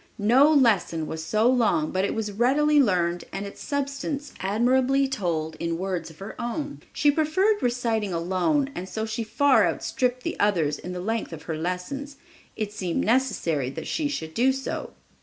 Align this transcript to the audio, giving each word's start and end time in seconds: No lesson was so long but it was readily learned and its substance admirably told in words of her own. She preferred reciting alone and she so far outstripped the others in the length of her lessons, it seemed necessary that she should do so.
No 0.17 0.51
lesson 0.51 1.05
was 1.05 1.23
so 1.23 1.47
long 1.47 1.91
but 1.91 2.03
it 2.03 2.15
was 2.15 2.31
readily 2.31 2.79
learned 2.81 3.23
and 3.31 3.45
its 3.45 3.61
substance 3.61 4.33
admirably 4.39 5.07
told 5.07 5.53
in 5.57 5.77
words 5.77 6.09
of 6.09 6.17
her 6.17 6.33
own. 6.41 6.81
She 6.91 7.11
preferred 7.11 7.61
reciting 7.61 8.11
alone 8.11 8.71
and 8.73 8.89
she 8.89 9.23
so 9.23 9.29
far 9.29 9.67
outstripped 9.67 10.23
the 10.23 10.39
others 10.39 10.79
in 10.79 10.93
the 10.93 10.99
length 11.01 11.33
of 11.33 11.43
her 11.43 11.55
lessons, 11.55 12.17
it 12.55 12.73
seemed 12.73 13.05
necessary 13.05 13.69
that 13.69 13.85
she 13.85 14.07
should 14.07 14.33
do 14.33 14.51
so. 14.51 14.93